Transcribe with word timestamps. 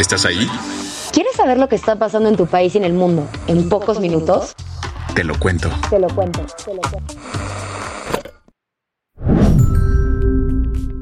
¿Estás 0.00 0.24
ahí? 0.24 0.48
¿Quieres 1.12 1.36
saber 1.36 1.58
lo 1.58 1.68
que 1.68 1.76
está 1.76 1.96
pasando 1.96 2.30
en 2.30 2.36
tu 2.36 2.46
país 2.46 2.74
y 2.74 2.78
en 2.78 2.84
el 2.84 2.94
mundo 2.94 3.28
en 3.48 3.68
pocos 3.68 4.00
minutos? 4.00 4.56
Te 5.14 5.24
lo 5.24 5.38
cuento. 5.38 5.68
Te 5.90 5.98
lo 5.98 6.08
cuento, 6.08 6.40
te 6.64 6.74
lo 6.74 6.80
cuento. 6.80 7.14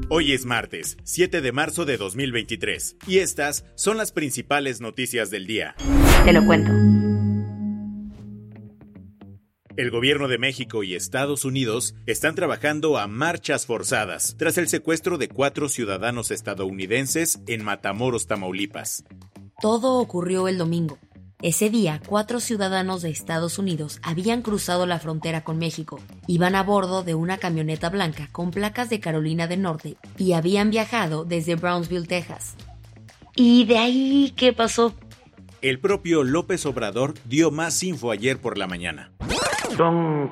Hoy 0.09 0.33
es 0.33 0.45
martes, 0.45 0.97
7 1.05 1.39
de 1.39 1.51
marzo 1.53 1.85
de 1.85 1.95
2023, 1.95 2.97
y 3.07 3.19
estas 3.19 3.63
son 3.75 3.95
las 3.95 4.11
principales 4.11 4.81
noticias 4.81 5.29
del 5.29 5.47
día. 5.47 5.75
Te 6.25 6.33
lo 6.33 6.45
cuento. 6.45 7.08
El 9.79 9.91
gobierno 9.91 10.27
de 10.27 10.37
México 10.37 10.83
y 10.83 10.93
Estados 10.93 11.45
Unidos 11.45 11.95
están 12.05 12.35
trabajando 12.35 12.97
a 12.97 13.07
marchas 13.07 13.65
forzadas 13.65 14.35
tras 14.37 14.57
el 14.57 14.67
secuestro 14.67 15.17
de 15.17 15.29
cuatro 15.29 15.69
ciudadanos 15.69 16.31
estadounidenses 16.31 17.39
en 17.47 17.63
Matamoros, 17.63 18.27
Tamaulipas. 18.27 19.05
Todo 19.61 19.99
ocurrió 19.99 20.49
el 20.49 20.57
domingo. 20.57 20.97
Ese 21.41 21.69
día, 21.69 22.01
cuatro 22.05 22.41
ciudadanos 22.41 23.03
de 23.03 23.09
Estados 23.11 23.57
Unidos 23.57 24.01
habían 24.03 24.41
cruzado 24.41 24.85
la 24.85 24.99
frontera 24.99 25.45
con 25.45 25.57
México. 25.57 26.01
Iban 26.27 26.55
a 26.55 26.63
bordo 26.63 27.03
de 27.03 27.15
una 27.15 27.37
camioneta 27.37 27.89
blanca 27.89 28.27
con 28.33 28.51
placas 28.51 28.89
de 28.89 28.99
Carolina 28.99 29.47
del 29.47 29.61
Norte 29.61 29.95
y 30.17 30.33
habían 30.33 30.71
viajado 30.71 31.23
desde 31.23 31.55
Brownsville, 31.55 32.05
Texas. 32.05 32.55
¿Y 33.33 33.63
de 33.63 33.77
ahí 33.77 34.33
qué 34.35 34.51
pasó? 34.51 34.93
El 35.61 35.79
propio 35.79 36.25
López 36.25 36.65
Obrador 36.65 37.13
dio 37.23 37.49
más 37.49 37.81
info 37.81 38.11
ayer 38.11 38.41
por 38.41 38.57
la 38.57 38.67
mañana. 38.67 39.13
Son 39.79 40.29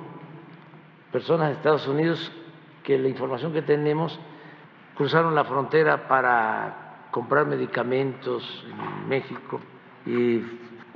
personas 1.10 1.48
de 1.48 1.54
Estados 1.54 1.88
Unidos 1.88 2.20
que 2.84 2.98
la 2.98 3.08
información 3.08 3.54
que 3.54 3.62
tenemos 3.62 4.20
cruzaron 4.98 5.36
la 5.36 5.46
frontera 5.46 6.10
para 6.10 7.08
comprar 7.12 7.46
medicamentos 7.46 8.44
en 8.70 9.08
México 9.08 9.62
y 10.06 10.40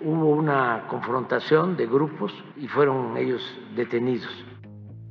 hubo 0.04 0.32
una 0.32 0.86
confrontación 0.90 1.78
de 1.78 1.88
grupos 1.88 2.34
y 2.58 2.68
fueron 2.68 3.16
ellos 3.16 3.42
detenidos. 3.74 4.30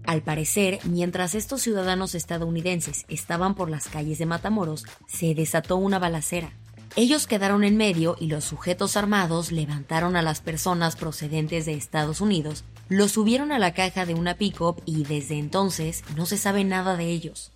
Al 0.07 0.21
parecer, 0.21 0.79
mientras 0.85 1.35
estos 1.35 1.63
ciudadanos 1.63 2.15
estadounidenses 2.15 3.07
estaban 3.09 3.55
por 3.55 3.71
las 3.71 3.89
calles 3.89 4.19
de 4.19 4.27
Matamoros, 4.27 4.85
se 5.07 5.35
desató 5.35 5.77
una 5.77 5.99
balacera. 5.99 6.51
Ellos 6.95 7.27
quedaron 7.27 7.65
en 7.65 7.79
medio 7.79 8.17
y 8.21 8.27
los 8.27 8.45
sujetos 8.45 8.99
armados 8.99 9.51
levantaron 9.51 10.17
a 10.17 10.21
las 10.21 10.43
personas 10.43 10.97
procedentes 10.97 11.65
de 11.65 11.73
Estados 11.73 12.21
Unidos, 12.21 12.65
los 12.91 13.13
subieron 13.13 13.53
a 13.53 13.59
la 13.61 13.73
caja 13.73 14.05
de 14.05 14.15
una 14.15 14.37
pick-up 14.37 14.83
y 14.85 15.05
desde 15.05 15.39
entonces 15.39 16.03
no 16.17 16.27
se 16.27 16.37
sabe 16.37 16.65
nada 16.65 16.97
de 16.97 17.07
ellos. 17.07 17.53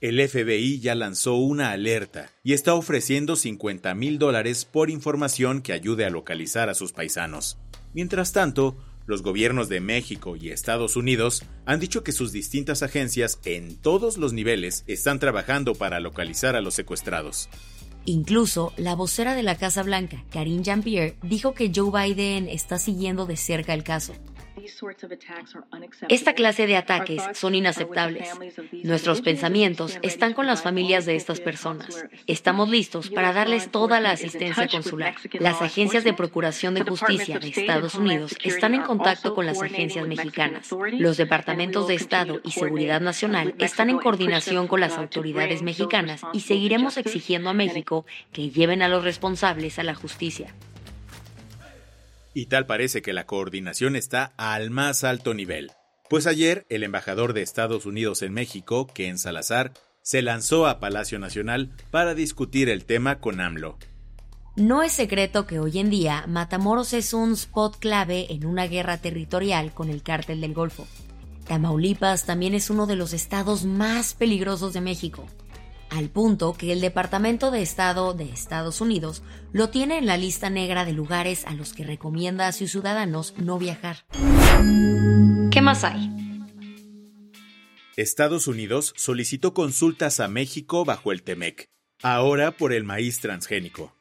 El 0.00 0.26
FBI 0.26 0.78
ya 0.78 0.94
lanzó 0.94 1.34
una 1.34 1.72
alerta 1.72 2.30
y 2.44 2.52
está 2.52 2.74
ofreciendo 2.74 3.34
50 3.34 3.92
mil 3.96 4.20
dólares 4.20 4.64
por 4.64 4.88
información 4.88 5.60
que 5.60 5.72
ayude 5.72 6.06
a 6.06 6.10
localizar 6.10 6.68
a 6.68 6.74
sus 6.74 6.92
paisanos. 6.92 7.58
Mientras 7.92 8.32
tanto, 8.32 8.76
los 9.06 9.22
gobiernos 9.22 9.68
de 9.68 9.80
México 9.80 10.36
y 10.36 10.50
Estados 10.50 10.94
Unidos 10.94 11.42
han 11.66 11.80
dicho 11.80 12.04
que 12.04 12.12
sus 12.12 12.30
distintas 12.30 12.84
agencias 12.84 13.40
en 13.44 13.74
todos 13.74 14.16
los 14.16 14.32
niveles 14.32 14.84
están 14.86 15.18
trabajando 15.18 15.74
para 15.74 15.98
localizar 15.98 16.54
a 16.54 16.60
los 16.60 16.74
secuestrados. 16.74 17.48
Incluso, 18.04 18.72
la 18.76 18.94
vocera 18.94 19.34
de 19.34 19.42
la 19.42 19.56
Casa 19.56 19.82
Blanca, 19.82 20.24
Karine 20.30 20.62
Jean-Pierre, 20.62 21.16
dijo 21.22 21.52
que 21.52 21.72
Joe 21.74 21.90
Biden 21.90 22.48
está 22.48 22.78
siguiendo 22.78 23.26
de 23.26 23.36
cerca 23.36 23.74
el 23.74 23.82
caso. 23.82 24.14
Esta 26.08 26.34
clase 26.34 26.66
de 26.66 26.76
ataques 26.76 27.22
son 27.34 27.54
inaceptables. 27.54 28.30
Nuestros 28.84 29.20
pensamientos 29.20 29.98
están 30.02 30.34
con 30.34 30.46
las 30.46 30.62
familias 30.62 31.06
de 31.06 31.16
estas 31.16 31.40
personas. 31.40 32.06
Estamos 32.26 32.68
listos 32.68 33.10
para 33.10 33.32
darles 33.32 33.70
toda 33.70 34.00
la 34.00 34.12
asistencia 34.12 34.68
consular. 34.68 35.14
Las 35.40 35.62
agencias 35.62 36.04
de 36.04 36.12
Procuración 36.12 36.74
de 36.74 36.82
Justicia 36.82 37.38
de 37.38 37.48
Estados 37.48 37.94
Unidos 37.94 38.36
están 38.42 38.74
en 38.74 38.82
contacto 38.82 39.34
con 39.34 39.46
las 39.46 39.62
agencias 39.62 40.06
mexicanas. 40.06 40.70
Los 40.92 41.16
departamentos 41.16 41.88
de 41.88 41.94
Estado 41.94 42.40
y 42.44 42.52
Seguridad 42.52 43.00
Nacional 43.00 43.54
están 43.58 43.90
en 43.90 43.98
coordinación 43.98 44.68
con 44.68 44.80
las 44.80 44.96
autoridades 44.96 45.62
mexicanas 45.62 46.22
y 46.32 46.40
seguiremos 46.40 46.96
exigiendo 46.96 47.50
a 47.50 47.54
México 47.54 48.06
que 48.32 48.50
lleven 48.50 48.82
a 48.82 48.88
los 48.88 49.04
responsables 49.04 49.78
a 49.78 49.82
la 49.84 49.94
justicia. 49.94 50.54
Y 52.34 52.46
tal 52.46 52.66
parece 52.66 53.02
que 53.02 53.12
la 53.12 53.26
coordinación 53.26 53.96
está 53.96 54.32
al 54.36 54.70
más 54.70 55.04
alto 55.04 55.34
nivel. 55.34 55.72
Pues 56.08 56.26
ayer 56.26 56.66
el 56.70 56.84
embajador 56.84 57.32
de 57.32 57.42
Estados 57.42 57.84
Unidos 57.84 58.22
en 58.22 58.32
México, 58.32 58.86
Ken 58.86 59.18
Salazar, 59.18 59.72
se 60.02 60.22
lanzó 60.22 60.66
a 60.66 60.80
Palacio 60.80 61.18
Nacional 61.18 61.70
para 61.90 62.14
discutir 62.14 62.70
el 62.70 62.86
tema 62.86 63.20
con 63.20 63.40
AMLO. 63.40 63.78
No 64.56 64.82
es 64.82 64.92
secreto 64.92 65.46
que 65.46 65.60
hoy 65.60 65.78
en 65.78 65.90
día 65.90 66.24
Matamoros 66.26 66.92
es 66.92 67.12
un 67.12 67.34
spot 67.34 67.78
clave 67.78 68.32
en 68.32 68.46
una 68.46 68.66
guerra 68.66 68.98
territorial 68.98 69.72
con 69.72 69.90
el 69.90 70.02
cártel 70.02 70.40
del 70.40 70.54
Golfo. 70.54 70.86
Tamaulipas 71.46 72.24
también 72.24 72.54
es 72.54 72.68
uno 72.68 72.86
de 72.86 72.96
los 72.96 73.12
estados 73.12 73.64
más 73.64 74.14
peligrosos 74.14 74.72
de 74.72 74.80
México, 74.80 75.26
al 75.90 76.10
punto 76.10 76.52
que 76.52 76.72
el 76.72 76.80
Departamento 76.80 77.50
de 77.50 77.62
Estado 77.62 78.14
de 78.14 78.24
Estados 78.24 78.80
Unidos 78.80 79.22
lo 79.52 79.70
tiene 79.70 79.98
en 79.98 80.06
la 80.06 80.16
lista 80.16 80.50
negra 80.50 80.84
de 80.84 80.92
lugares 80.92 81.44
a 81.46 81.54
los 81.54 81.72
que 81.72 81.84
recomienda 81.84 82.46
a 82.46 82.52
sus 82.52 82.70
ciudadanos 82.70 83.34
no 83.36 83.58
viajar. 83.58 84.04
¿Qué 85.50 85.60
más 85.62 85.84
hay? 85.84 86.10
Estados 87.96 88.46
Unidos 88.46 88.94
solicitó 88.96 89.54
consultas 89.54 90.20
a 90.20 90.28
México 90.28 90.84
bajo 90.84 91.10
el 91.10 91.22
TEMEC, 91.22 91.68
ahora 92.02 92.52
por 92.52 92.72
el 92.72 92.84
maíz 92.84 93.20
transgénico. 93.20 93.92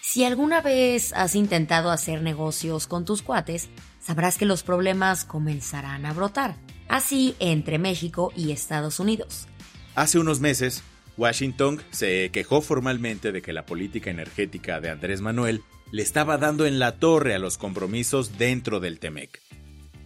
Si 0.00 0.22
alguna 0.22 0.60
vez 0.60 1.12
has 1.14 1.34
intentado 1.34 1.90
hacer 1.90 2.22
negocios 2.22 2.86
con 2.86 3.04
tus 3.04 3.22
cuates, 3.22 3.70
sabrás 4.00 4.38
que 4.38 4.44
los 4.44 4.62
problemas 4.62 5.24
comenzarán 5.24 6.06
a 6.06 6.12
brotar, 6.12 6.56
así 6.88 7.34
entre 7.40 7.78
México 7.78 8.30
y 8.36 8.52
Estados 8.52 9.00
Unidos. 9.00 9.48
Hace 9.94 10.18
unos 10.18 10.40
meses, 10.40 10.84
Washington 11.16 11.80
se 11.90 12.30
quejó 12.30 12.60
formalmente 12.60 13.32
de 13.32 13.42
que 13.42 13.52
la 13.52 13.66
política 13.66 14.10
energética 14.10 14.80
de 14.80 14.90
Andrés 14.90 15.20
Manuel 15.20 15.62
le 15.92 16.02
estaba 16.02 16.38
dando 16.38 16.66
en 16.66 16.78
la 16.78 16.98
torre 16.98 17.34
a 17.34 17.38
los 17.38 17.56
compromisos 17.56 18.36
dentro 18.38 18.80
del 18.80 18.98
TEMEC. 18.98 19.40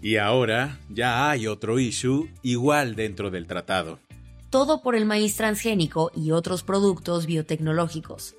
Y 0.02 0.16
ahora 0.16 0.78
ya 0.88 1.30
hay 1.30 1.46
otro 1.46 1.78
issue 1.78 2.30
igual 2.42 2.94
dentro 2.94 3.30
del 3.30 3.46
tratado. 3.46 3.98
Todo 4.50 4.82
por 4.82 4.94
el 4.94 5.06
maíz 5.06 5.36
transgénico 5.36 6.10
y 6.14 6.30
otros 6.30 6.62
productos 6.62 7.26
biotecnológicos. 7.26 8.34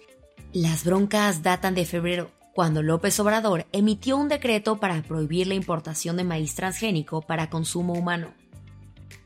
Las 0.54 0.84
broncas 0.84 1.44
datan 1.44 1.76
de 1.76 1.86
febrero, 1.86 2.32
cuando 2.54 2.82
López 2.82 3.20
Obrador 3.20 3.68
emitió 3.72 4.18
un 4.18 4.30
decreto 4.30 4.80
para 4.80 5.02
prohibir 5.04 5.48
la 5.48 5.54
importación 5.54 6.18
de 6.18 6.24
maíz 6.24 6.56
transgénico 6.56 7.22
para 7.22 7.50
consumo 7.50 7.94
humano. 7.94 8.34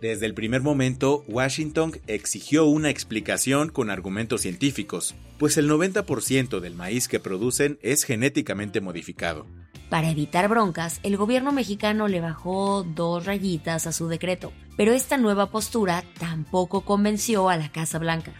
Desde 0.04 0.26
el 0.26 0.34
primer 0.34 0.62
momento, 0.62 1.24
Washington 1.30 1.94
exigió 2.08 2.66
una 2.66 2.90
explicación 2.90 3.70
con 3.70 3.90
argumentos 3.90 4.42
científicos, 4.42 5.16
pues 5.40 5.56
el 5.56 5.70
90% 5.70 6.60
del 6.60 6.76
maíz 6.76 7.08
que 7.08 7.22
producen 7.22 7.80
es 7.82 8.04
genéticamente 8.04 8.82
modificado. 8.82 9.46
Para 9.90 10.12
evitar 10.12 10.50
broncas, 10.50 11.00
el 11.04 11.16
gobierno 11.16 11.54
mexicano 11.54 12.10
le 12.10 12.20
bajó 12.20 12.84
dos 12.84 13.26
rayitas 13.26 13.88
a 13.88 13.94
su 13.94 14.10
decreto, 14.10 14.52
pero 14.76 14.92
esta 14.92 15.16
nueva 15.16 15.50
postura 15.52 16.04
tampoco 16.20 16.82
convenció 16.82 17.48
a 17.48 17.56
la 17.56 17.72
Casa 17.72 17.98
Blanca. 17.98 18.34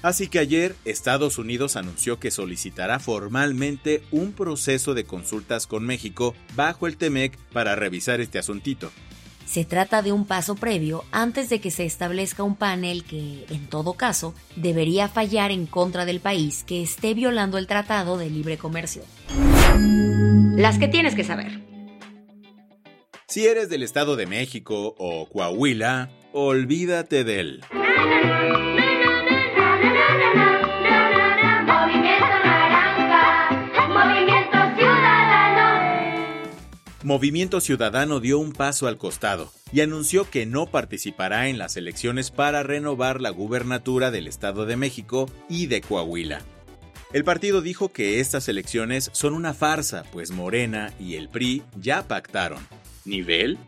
Así 0.00 0.28
que 0.28 0.38
ayer 0.38 0.74
Estados 0.86 1.36
Unidos 1.36 1.76
anunció 1.76 2.18
que 2.18 2.30
solicitará 2.30 2.98
formalmente 2.98 4.02
un 4.10 4.32
proceso 4.32 4.94
de 4.94 5.04
consultas 5.04 5.66
con 5.66 5.84
México 5.84 6.34
bajo 6.56 6.86
el 6.86 6.96
TEMEC 6.96 7.36
para 7.52 7.74
revisar 7.74 8.22
este 8.22 8.38
asuntito. 8.38 8.90
Se 9.46 9.64
trata 9.64 10.02
de 10.02 10.12
un 10.12 10.26
paso 10.26 10.54
previo 10.54 11.04
antes 11.12 11.48
de 11.48 11.60
que 11.60 11.70
se 11.70 11.84
establezca 11.84 12.42
un 12.42 12.56
panel 12.56 13.04
que, 13.04 13.44
en 13.50 13.66
todo 13.68 13.94
caso, 13.94 14.34
debería 14.56 15.08
fallar 15.08 15.50
en 15.50 15.66
contra 15.66 16.04
del 16.04 16.20
país 16.20 16.64
que 16.64 16.82
esté 16.82 17.14
violando 17.14 17.58
el 17.58 17.66
Tratado 17.66 18.16
de 18.18 18.30
Libre 18.30 18.58
Comercio. 18.58 19.02
Las 20.56 20.78
que 20.78 20.88
tienes 20.88 21.14
que 21.14 21.24
saber. 21.24 21.60
Si 23.26 23.46
eres 23.46 23.68
del 23.68 23.82
Estado 23.82 24.16
de 24.16 24.26
México 24.26 24.94
o 24.98 25.28
Coahuila, 25.28 26.10
olvídate 26.32 27.24
de 27.24 27.40
él. 27.40 27.60
Movimiento 37.04 37.60
Ciudadano 37.60 38.18
dio 38.18 38.38
un 38.38 38.52
paso 38.52 38.86
al 38.86 38.96
costado 38.96 39.52
y 39.70 39.82
anunció 39.82 40.30
que 40.30 40.46
no 40.46 40.64
participará 40.64 41.48
en 41.48 41.58
las 41.58 41.76
elecciones 41.76 42.30
para 42.30 42.62
renovar 42.62 43.20
la 43.20 43.28
gubernatura 43.28 44.10
del 44.10 44.26
Estado 44.26 44.64
de 44.64 44.78
México 44.78 45.30
y 45.50 45.66
de 45.66 45.82
Coahuila. 45.82 46.40
El 47.12 47.22
partido 47.22 47.60
dijo 47.60 47.92
que 47.92 48.20
estas 48.20 48.48
elecciones 48.48 49.10
son 49.12 49.34
una 49.34 49.52
farsa, 49.52 50.04
pues 50.12 50.30
Morena 50.30 50.94
y 50.98 51.16
el 51.16 51.28
PRI 51.28 51.62
ya 51.78 52.08
pactaron. 52.08 52.66
¿Nivel? 53.04 53.58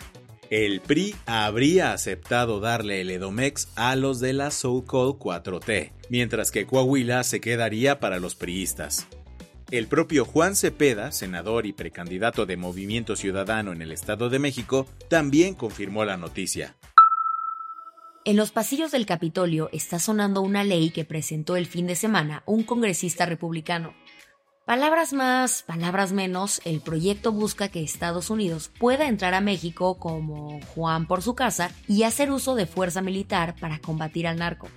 El 0.48 0.80
PRI 0.80 1.14
habría 1.26 1.92
aceptado 1.92 2.58
darle 2.60 3.02
el 3.02 3.10
Edomex 3.10 3.68
a 3.74 3.96
los 3.96 4.18
de 4.18 4.32
la 4.32 4.50
so-called 4.50 5.16
4T, 5.16 5.92
mientras 6.08 6.50
que 6.50 6.64
Coahuila 6.64 7.22
se 7.22 7.42
quedaría 7.42 8.00
para 8.00 8.18
los 8.18 8.34
priistas. 8.34 9.06
El 9.72 9.88
propio 9.88 10.24
Juan 10.24 10.54
Cepeda, 10.54 11.10
senador 11.10 11.66
y 11.66 11.72
precandidato 11.72 12.46
de 12.46 12.56
Movimiento 12.56 13.16
Ciudadano 13.16 13.72
en 13.72 13.82
el 13.82 13.90
Estado 13.90 14.30
de 14.30 14.38
México, 14.38 14.86
también 15.08 15.56
confirmó 15.56 16.04
la 16.04 16.16
noticia. 16.16 16.76
En 18.24 18.36
los 18.36 18.52
pasillos 18.52 18.92
del 18.92 19.06
Capitolio 19.06 19.68
está 19.72 19.98
sonando 19.98 20.40
una 20.40 20.62
ley 20.62 20.90
que 20.90 21.04
presentó 21.04 21.56
el 21.56 21.66
fin 21.66 21.88
de 21.88 21.96
semana 21.96 22.44
un 22.46 22.62
congresista 22.62 23.26
republicano. 23.26 23.92
Palabras 24.66 25.12
más, 25.12 25.64
palabras 25.64 26.12
menos, 26.12 26.60
el 26.64 26.80
proyecto 26.80 27.32
busca 27.32 27.68
que 27.68 27.82
Estados 27.82 28.30
Unidos 28.30 28.70
pueda 28.78 29.08
entrar 29.08 29.34
a 29.34 29.40
México 29.40 29.98
como 29.98 30.60
Juan 30.74 31.08
por 31.08 31.22
su 31.22 31.34
casa 31.34 31.72
y 31.88 32.04
hacer 32.04 32.30
uso 32.30 32.54
de 32.54 32.66
fuerza 32.66 33.02
militar 33.02 33.56
para 33.60 33.80
combatir 33.80 34.28
al 34.28 34.38
narco. 34.38 34.68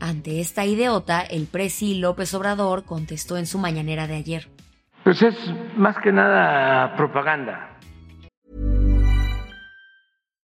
Ante 0.00 0.40
esta 0.40 0.64
idiota, 0.64 1.22
el 1.22 1.46
presi 1.46 1.94
López 1.94 2.32
Obrador 2.34 2.84
contestó 2.84 3.36
en 3.36 3.46
su 3.46 3.58
mañanera 3.58 4.06
de 4.06 4.16
ayer. 4.16 4.48
Pues 5.04 5.22
es 5.22 5.34
más 5.76 5.96
que 5.98 6.12
nada 6.12 6.96
propaganda. 6.96 7.77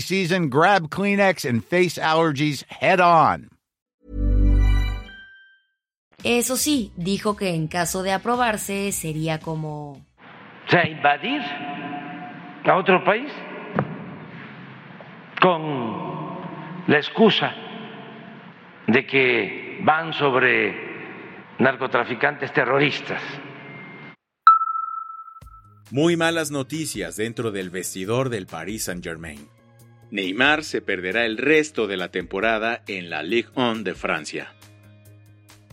season, 0.00 0.48
grab 0.48 0.88
Kleenex 0.88 1.44
and 1.44 1.64
face 1.64 1.98
allergies 1.98 2.64
head 2.68 3.00
on. 3.00 3.48
Eso 6.24 6.56
sí, 6.56 6.92
dijo 6.96 7.36
que 7.36 7.54
en 7.54 7.68
caso 7.68 8.02
de 8.02 8.12
aprobarse 8.12 8.90
sería 8.92 9.38
como... 9.38 9.92
O 9.92 10.70
sea, 10.70 10.86
invadir 10.88 11.40
a 12.64 12.76
otro 12.76 13.04
país 13.04 13.30
con 15.40 15.62
la 16.88 16.96
excusa 16.96 17.54
de 18.88 19.06
que 19.06 19.80
van 19.84 20.12
sobre 20.12 20.74
narcotraficantes 21.58 22.52
terroristas. 22.52 23.22
Muy 25.90 26.16
malas 26.16 26.50
noticias 26.50 27.16
dentro 27.16 27.50
del 27.50 27.70
vestidor 27.70 28.28
del 28.28 28.46
Paris 28.46 28.84
Saint-Germain. 28.84 29.57
Neymar 30.10 30.64
se 30.64 30.80
perderá 30.80 31.26
el 31.26 31.36
resto 31.36 31.86
de 31.86 31.96
la 31.96 32.10
temporada 32.10 32.82
en 32.86 33.10
la 33.10 33.22
Ligue 33.22 33.50
1 33.54 33.82
de 33.82 33.94
Francia. 33.94 34.54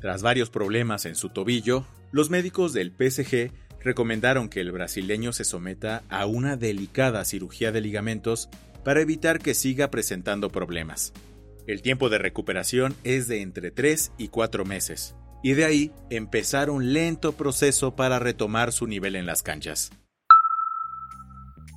Tras 0.02 0.22
varios 0.22 0.50
problemas 0.50 1.06
en 1.06 1.16
su 1.16 1.30
tobillo, 1.30 1.86
los 2.12 2.30
médicos 2.30 2.74
del 2.74 2.92
PSG 2.92 3.52
recomendaron 3.82 4.50
que 4.50 4.60
el 4.60 4.72
brasileño 4.72 5.32
se 5.32 5.46
someta 5.46 6.04
a 6.10 6.26
una 6.26 6.58
delicada 6.58 7.24
cirugía 7.24 7.72
de 7.72 7.82
ligamentos 7.82 8.50
para 8.84 9.02
evitar 9.02 9.40
que 9.40 9.54
siga 9.54 9.90
presentando 9.90 10.50
problemas. 10.50 11.14
El 11.66 11.82
tiempo 11.82 12.10
de 12.10 12.18
recuperación 12.18 12.94
es 13.04 13.28
de 13.28 13.42
entre 13.42 13.72
3 13.72 14.12
y 14.18 14.28
4 14.28 14.66
meses, 14.66 15.16
y 15.44 15.54
de 15.54 15.66
ahí 15.66 15.92
empezar 16.10 16.70
un 16.70 16.94
lento 16.94 17.32
proceso 17.32 17.96
para 17.96 18.20
retomar 18.20 18.72
su 18.72 18.86
nivel 18.86 19.16
en 19.16 19.26
las 19.26 19.44
canchas. 19.44 19.92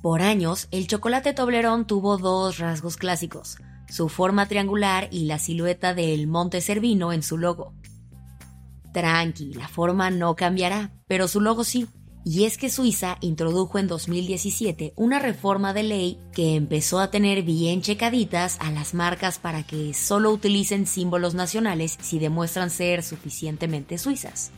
Por 0.01 0.21
años, 0.21 0.69
el 0.71 0.87
chocolate 0.87 1.33
Toblerón 1.33 1.85
tuvo 1.85 2.17
dos 2.17 2.57
rasgos 2.57 2.95
clásicos, 2.95 3.57
su 3.89 4.07
forma 4.07 4.47
triangular 4.47 5.09
y 5.11 5.25
la 5.25 5.39
silueta 5.39 5.93
del 5.93 6.25
Monte 6.25 6.61
Cervino 6.61 7.11
en 7.11 7.21
su 7.21 7.37
logo. 7.37 7.73
Tranqui, 8.93 9.53
la 9.53 9.67
forma 9.67 10.09
no 10.09 10.37
cambiará, 10.37 10.91
pero 11.07 11.27
su 11.27 11.41
logo 11.41 11.65
sí. 11.65 11.87
Y 12.23 12.45
es 12.45 12.57
que 12.57 12.69
Suiza 12.69 13.17
introdujo 13.19 13.77
en 13.77 13.87
2017 13.87 14.93
una 14.95 15.19
reforma 15.19 15.73
de 15.73 15.83
ley 15.83 16.19
que 16.33 16.55
empezó 16.55 16.99
a 16.99 17.11
tener 17.11 17.43
bien 17.43 17.81
checaditas 17.81 18.57
a 18.61 18.71
las 18.71 18.93
marcas 18.93 19.37
para 19.37 19.63
que 19.63 19.93
solo 19.93 20.31
utilicen 20.31 20.85
símbolos 20.85 21.33
nacionales 21.33 21.97
si 22.01 22.19
demuestran 22.19 22.69
ser 22.69 23.03
suficientemente 23.03 23.97
suizas. 23.97 24.51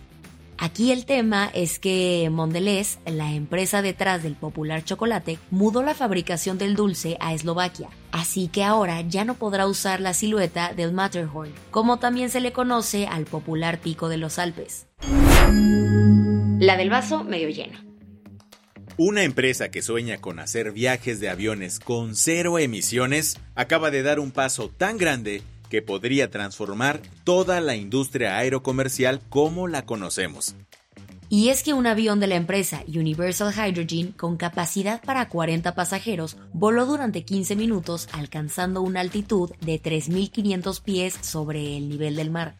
Aquí 0.64 0.92
el 0.92 1.08
tema 1.08 1.50
es 1.56 1.80
que 1.80 2.30
Mondelez, 2.32 3.00
la 3.08 3.34
empresa 3.34 3.82
detrás 3.82 4.22
del 4.22 4.36
popular 4.36 4.86
chocolate, 4.86 5.40
mudó 5.50 5.82
la 5.82 5.96
fabricación 5.96 6.60
del 6.60 6.76
dulce 6.76 7.18
a 7.20 7.34
Eslovaquia, 7.34 7.90
así 8.12 8.48
que 8.48 8.64
ahora 8.64 9.02
ya 9.02 9.26
no 9.26 9.34
podrá 9.34 9.66
usar 9.66 10.00
la 10.02 10.14
silueta 10.14 10.76
del 10.76 10.94
Matterhorn, 10.94 11.52
como 11.72 11.98
también 11.98 12.30
se 12.30 12.42
le 12.42 12.52
conoce 12.52 13.08
al 13.08 13.26
popular 13.26 13.80
pico 13.80 14.08
de 14.08 14.18
los 14.18 14.38
Alpes. 14.38 14.86
La 16.60 16.78
del 16.78 16.92
vaso 16.92 17.24
medio 17.24 17.50
lleno. 17.50 17.80
Una 18.98 19.24
empresa 19.24 19.72
que 19.72 19.82
sueña 19.82 20.20
con 20.20 20.38
hacer 20.38 20.74
viajes 20.74 21.20
de 21.20 21.30
aviones 21.30 21.80
con 21.80 22.16
cero 22.16 22.60
emisiones 22.60 23.40
acaba 23.56 23.90
de 23.90 24.04
dar 24.04 24.20
un 24.20 24.30
paso 24.30 24.70
tan 24.70 25.00
grande 25.00 25.42
que 25.72 25.82
podría 25.82 26.30
transformar 26.30 27.02
toda 27.24 27.62
la 27.62 27.78
industria 27.78 28.38
aerocomercial 28.38 29.22
como 29.30 29.70
la 29.70 29.86
conocemos. 29.86 30.54
Y 31.30 31.48
es 31.48 31.64
que 31.64 31.74
un 31.74 31.88
avión 31.88 32.20
de 32.20 32.28
la 32.28 32.36
empresa 32.36 32.84
Universal 32.90 33.54
Hydrogen 33.54 34.12
con 34.12 34.36
capacidad 34.36 35.02
para 35.02 35.30
40 35.30 35.74
pasajeros 35.74 36.36
voló 36.52 36.86
durante 36.86 37.24
15 37.24 37.56
minutos 37.56 38.10
alcanzando 38.12 38.82
una 38.82 39.00
altitud 39.00 39.50
de 39.62 39.82
3.500 39.82 40.82
pies 40.84 41.18
sobre 41.22 41.78
el 41.78 41.88
nivel 41.88 42.18
del 42.18 42.32
mar. 42.32 42.56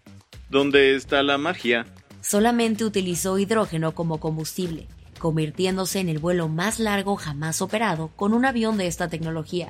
¿Dónde 0.50 0.96
está 0.96 1.22
la 1.22 1.38
magia? 1.38 1.86
Solamente 2.22 2.86
utilizó 2.86 3.38
hidrógeno 3.38 3.94
como 3.94 4.22
combustible, 4.22 4.88
convirtiéndose 5.20 6.00
en 6.00 6.08
el 6.08 6.20
vuelo 6.20 6.48
más 6.48 6.80
largo 6.80 7.18
jamás 7.18 7.62
operado 7.62 8.08
con 8.16 8.34
un 8.34 8.46
avión 8.46 8.78
de 8.78 8.88
esta 8.88 9.10
tecnología. 9.10 9.70